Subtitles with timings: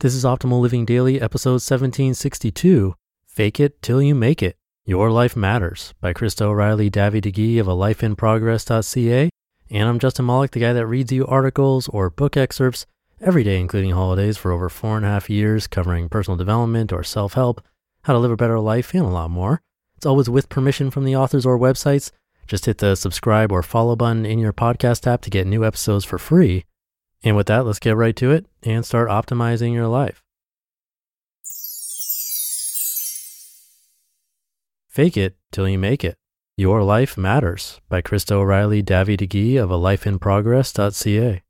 [0.00, 2.94] This is Optimal Living Daily, episode 1762
[3.26, 4.56] Fake It Till You Make It.
[4.86, 9.28] Your Life Matters by Krista O'Reilly Davi-Digui of a lifeinprogress.ca.
[9.68, 12.86] And I'm Justin Malik, the guy that reads you articles or book excerpts
[13.20, 17.04] every day, including holidays, for over four and a half years, covering personal development or
[17.04, 17.62] self help,
[18.04, 19.60] how to live a better life, and a lot more.
[19.98, 22.10] It's always with permission from the authors or websites.
[22.46, 26.06] Just hit the subscribe or follow button in your podcast app to get new episodes
[26.06, 26.64] for free.
[27.22, 30.22] And with that, let's get right to it and start optimizing your life.
[34.88, 36.16] Fake it till you make it.
[36.56, 41.42] Your Life Matters by Krista O'Reilly Davi-Digui of a lifeinprogress.ca.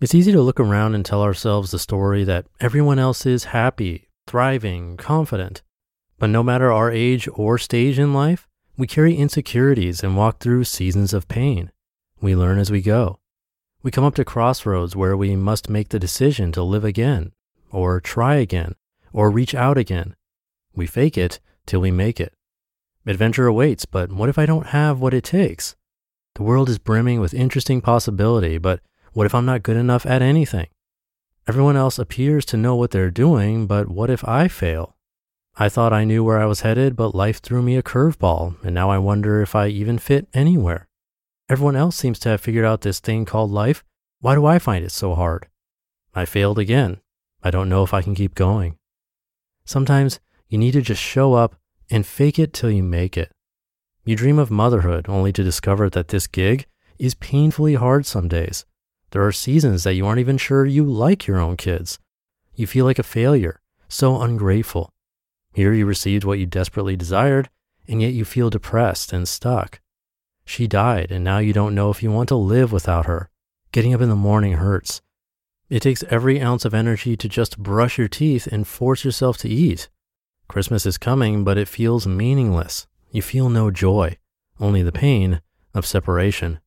[0.00, 4.08] It's easy to look around and tell ourselves the story that everyone else is happy,
[4.26, 5.62] thriving, confident.
[6.18, 8.46] But no matter our age or stage in life,
[8.76, 11.70] we carry insecurities and walk through seasons of pain.
[12.20, 13.20] We learn as we go.
[13.82, 17.32] We come up to crossroads where we must make the decision to live again,
[17.70, 18.76] or try again,
[19.12, 20.14] or reach out again.
[20.74, 22.32] We fake it till we make it.
[23.06, 25.74] Adventure awaits, but what if I don't have what it takes?
[26.36, 28.80] The world is brimming with interesting possibility, but
[29.12, 30.68] what if I'm not good enough at anything?
[31.48, 34.96] Everyone else appears to know what they're doing, but what if I fail?
[35.56, 38.74] I thought I knew where I was headed, but life threw me a curveball, and
[38.74, 40.88] now I wonder if I even fit anywhere.
[41.52, 43.84] Everyone else seems to have figured out this thing called life.
[44.20, 45.48] Why do I find it so hard?
[46.14, 47.02] I failed again.
[47.42, 48.78] I don't know if I can keep going.
[49.66, 50.18] Sometimes
[50.48, 51.56] you need to just show up
[51.90, 53.30] and fake it till you make it.
[54.02, 56.64] You dream of motherhood only to discover that this gig
[56.98, 58.64] is painfully hard some days.
[59.10, 61.98] There are seasons that you aren't even sure you like your own kids.
[62.54, 63.60] You feel like a failure,
[63.90, 64.90] so ungrateful.
[65.52, 67.50] Here you received what you desperately desired,
[67.86, 69.81] and yet you feel depressed and stuck.
[70.44, 73.30] She died, and now you don't know if you want to live without her.
[73.70, 75.00] Getting up in the morning hurts.
[75.70, 79.48] It takes every ounce of energy to just brush your teeth and force yourself to
[79.48, 79.88] eat.
[80.48, 82.86] Christmas is coming, but it feels meaningless.
[83.10, 84.18] You feel no joy,
[84.60, 85.40] only the pain
[85.72, 86.60] of separation.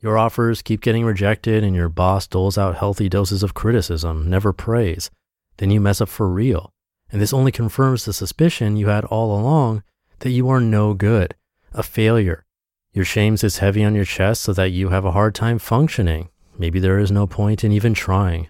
[0.00, 4.52] Your offers keep getting rejected, and your boss doles out healthy doses of criticism, never
[4.52, 5.10] praise.
[5.56, 6.72] Then you mess up for real.
[7.12, 9.82] And this only confirms the suspicion you had all along
[10.20, 11.34] that you are no good,
[11.72, 12.44] a failure,
[12.92, 16.28] your shame sits heavy on your chest so that you have a hard time functioning.
[16.58, 18.48] Maybe there is no point in even trying.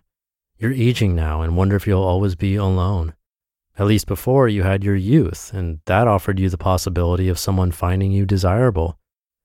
[0.58, 3.14] You're aging now and wonder if you'll always be alone.
[3.78, 7.70] At least before you had your youth, and that offered you the possibility of someone
[7.70, 8.98] finding you desirable.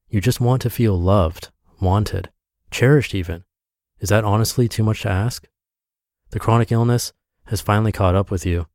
[0.10, 2.32] You just want to feel loved, wanted,
[2.72, 3.44] cherished even.
[4.00, 5.48] Is that honestly too much to ask?
[6.32, 7.14] The chronic illness
[7.46, 8.68] has finally caught up with you.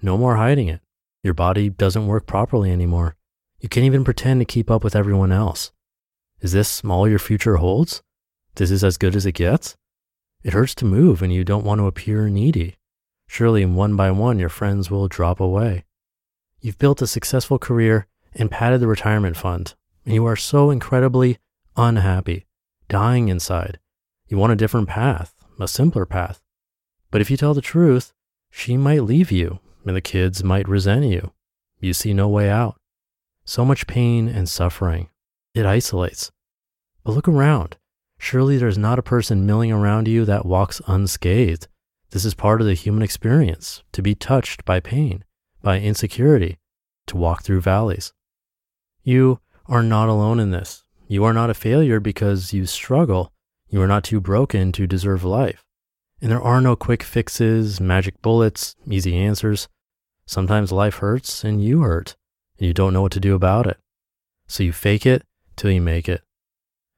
[0.00, 0.80] No more hiding it.
[1.22, 3.16] Your body doesn't work properly anymore.
[3.60, 5.72] You can't even pretend to keep up with everyone else.
[6.40, 8.02] Is this all your future holds?
[8.54, 9.76] This is as good as it gets?
[10.44, 12.76] It hurts to move and you don't want to appear needy.
[13.26, 15.84] Surely one by one your friends will drop away.
[16.60, 21.38] You've built a successful career and padded the retirement fund, and you are so incredibly
[21.76, 22.46] unhappy,
[22.88, 23.78] dying inside.
[24.28, 26.40] You want a different path, a simpler path.
[27.10, 28.12] But if you tell the truth,
[28.50, 31.32] she might leave you and the kids might resent you.
[31.80, 32.77] You see no way out.
[33.48, 35.08] So much pain and suffering.
[35.54, 36.30] It isolates.
[37.02, 37.78] But look around.
[38.18, 41.66] Surely there's not a person milling around you that walks unscathed.
[42.10, 45.24] This is part of the human experience to be touched by pain,
[45.62, 46.58] by insecurity,
[47.06, 48.12] to walk through valleys.
[49.02, 50.84] You are not alone in this.
[51.06, 53.32] You are not a failure because you struggle.
[53.70, 55.64] You are not too broken to deserve life.
[56.20, 59.68] And there are no quick fixes, magic bullets, easy answers.
[60.26, 62.17] Sometimes life hurts and you hurt
[62.58, 63.78] and you don't know what to do about it.
[64.46, 65.22] So you fake it
[65.56, 66.22] till you make it.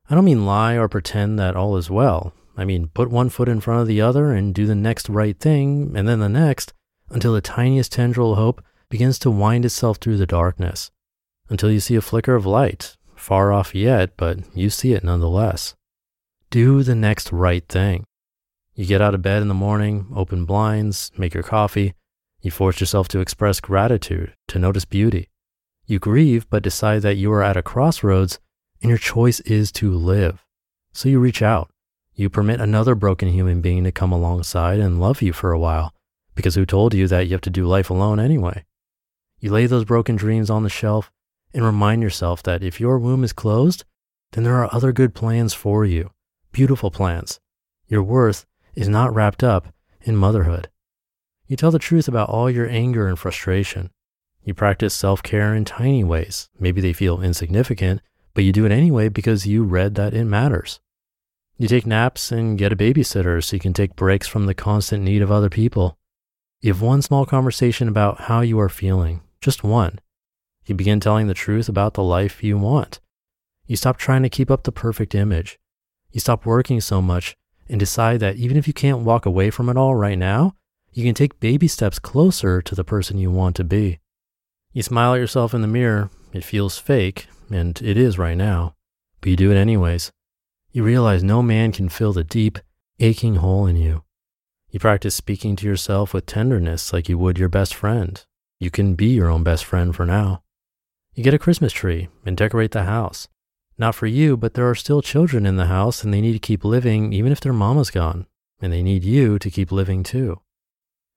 [0.09, 2.33] I don't mean lie or pretend that all is well.
[2.57, 5.39] I mean, put one foot in front of the other and do the next right
[5.39, 6.73] thing, and then the next,
[7.09, 10.91] until the tiniest tendril of hope begins to wind itself through the darkness,
[11.49, 15.75] until you see a flicker of light, far off yet, but you see it nonetheless.
[16.51, 18.05] Do the next right thing.
[18.75, 21.95] You get out of bed in the morning, open blinds, make your coffee.
[22.43, 25.29] You force yourself to express gratitude, to notice beauty.
[25.91, 28.39] You grieve, but decide that you are at a crossroads
[28.81, 30.47] and your choice is to live.
[30.93, 31.69] So you reach out.
[32.15, 35.93] You permit another broken human being to come alongside and love you for a while,
[36.37, 38.65] because who told you that you have to do life alone anyway?
[39.41, 41.11] You lay those broken dreams on the shelf
[41.53, 43.83] and remind yourself that if your womb is closed,
[44.31, 46.13] then there are other good plans for you,
[46.53, 47.41] beautiful plans.
[47.89, 48.47] Your worth
[48.77, 50.69] is not wrapped up in motherhood.
[51.49, 53.91] You tell the truth about all your anger and frustration.
[54.45, 56.49] You practice self care in tiny ways.
[56.59, 58.01] Maybe they feel insignificant,
[58.35, 60.81] but you do it anyway because you read that it matters.
[61.59, 65.03] You take naps and get a babysitter so you can take breaks from the constant
[65.03, 65.99] need of other people.
[66.63, 69.99] You have one small conversation about how you are feeling, just one.
[70.65, 73.01] You begin telling the truth about the life you want.
[73.67, 75.59] You stop trying to keep up the perfect image.
[76.13, 77.37] You stop working so much
[77.69, 80.55] and decide that even if you can't walk away from it all right now,
[80.93, 84.01] you can take baby steps closer to the person you want to be.
[84.73, 86.11] You smile at yourself in the mirror.
[86.33, 88.77] It feels fake, and it is right now,
[89.21, 90.13] but you do it anyways.
[90.71, 92.59] You realize no man can fill the deep,
[93.01, 94.05] aching hole in you.
[94.71, 98.25] You practice speaking to yourself with tenderness like you would your best friend.
[98.61, 100.45] You can be your own best friend for now.
[101.15, 103.27] You get a Christmas tree and decorate the house.
[103.77, 106.39] Not for you, but there are still children in the house and they need to
[106.39, 108.27] keep living even if their mama's gone,
[108.61, 110.41] and they need you to keep living too.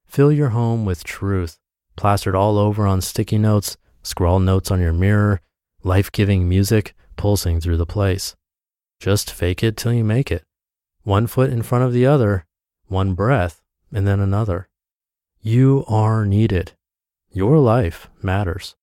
[0.06, 1.60] Fill your home with truth,
[1.96, 5.40] plastered all over on sticky notes, scrawl notes on your mirror,
[5.82, 8.34] life giving music pulsing through the place.
[9.00, 10.44] Just fake it till you make it.
[11.02, 12.46] One foot in front of the other,
[12.86, 13.60] one breath,
[13.92, 14.68] and then another.
[15.42, 16.72] You are needed.
[17.30, 18.76] Your life matters.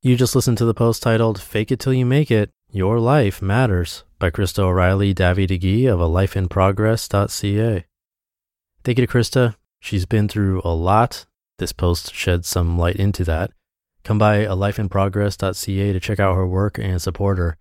[0.00, 3.40] You just listened to the post titled Fake It Till You Make It Your Life
[3.40, 7.84] Matters by Krista O'Reilly Davi-Digui of a lifeinprogress.ca.
[8.84, 9.56] Thank you to Krista.
[9.80, 11.26] She's been through a lot
[11.58, 13.52] this post sheds some light into that.
[14.02, 17.56] Come by a lifeinprogress.ca to check out her work and support her.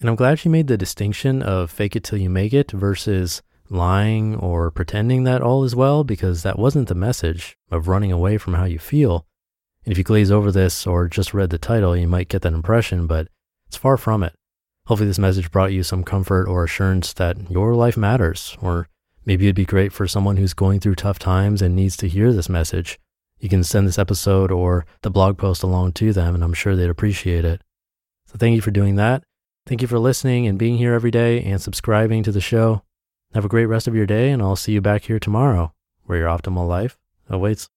[0.00, 3.42] And I'm glad she made the distinction of fake it till you make it versus
[3.68, 8.38] lying or pretending that all is well, because that wasn't the message of running away
[8.38, 9.26] from how you feel.
[9.84, 12.52] And if you glaze over this or just read the title, you might get that
[12.52, 13.28] impression, but
[13.66, 14.34] it's far from it.
[14.86, 18.88] Hopefully, this message brought you some comfort or assurance that your life matters, or
[19.26, 22.32] maybe it'd be great for someone who's going through tough times and needs to hear
[22.32, 22.98] this message
[23.38, 26.74] you can send this episode or the blog post along to them, and I'm sure
[26.74, 27.62] they'd appreciate it.
[28.26, 29.24] So thank you for doing that.
[29.66, 32.82] Thank you for listening and being here every day and subscribing to the show.
[33.34, 35.72] Have a great rest of your day, and I'll see you back here tomorrow
[36.04, 36.96] where your optimal life
[37.28, 37.68] awaits.